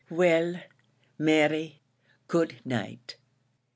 [0.09, 0.55] "Well,
[1.19, 1.79] Mary,
[2.27, 3.17] good night!